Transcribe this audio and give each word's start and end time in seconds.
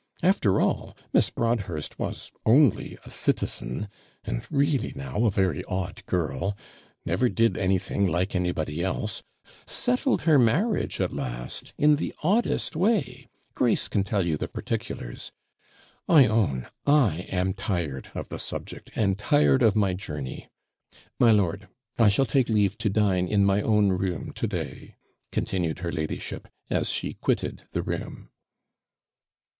After 0.23 0.59
all, 0.59 0.97
Miss 1.13 1.29
Broadhurst 1.29 1.99
was 1.99 2.31
only 2.43 2.97
a 3.05 3.11
citizen 3.11 3.87
and 4.23 4.43
REELLY 4.49 4.93
now, 4.95 5.25
a 5.25 5.29
very 5.29 5.63
odd 5.65 6.03
girl; 6.07 6.57
never 7.05 7.29
did 7.29 7.55
anything 7.55 8.07
like 8.07 8.35
anybody 8.35 8.81
else; 8.83 9.21
settled 9.67 10.23
her 10.23 10.39
marriage 10.39 10.99
at 10.99 11.13
last 11.13 11.73
in 11.77 11.97
the 11.97 12.15
oddest 12.23 12.75
way. 12.75 13.29
Grace, 13.53 13.87
can 13.87 13.99
you 13.99 14.03
tell 14.03 14.23
the 14.23 14.47
particulars? 14.47 15.31
I 16.09 16.25
own, 16.25 16.65
I 16.87 17.27
am 17.29 17.53
tired 17.53 18.09
of 18.15 18.29
the 18.29 18.39
subject, 18.39 18.89
and 18.95 19.19
tired 19.19 19.61
of 19.61 19.75
my 19.75 19.93
journey. 19.93 20.49
My 21.19 21.31
lord, 21.31 21.67
I 21.99 22.07
shall 22.09 22.25
take 22.25 22.49
leave 22.49 22.75
to 22.79 22.89
dine 22.89 23.27
in 23.27 23.45
my 23.45 23.61
own 23.61 23.89
room 23.89 24.31
to 24.33 24.47
day,' 24.47 24.95
continued 25.31 25.77
her 25.85 25.91
ladyship, 25.91 26.47
as 26.71 26.89
she 26.89 27.13
quitted 27.13 27.67
the 27.69 27.83
room. 27.83 28.29